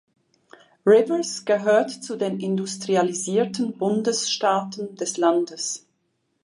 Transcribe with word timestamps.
Rivers 0.83 1.45
gehört 1.45 1.91
zu 1.91 2.15
den 2.17 2.39
industrialisierten 2.39 3.77
Bundesstaaten 3.77 4.95
des 4.95 5.17
Landes. 5.17 5.85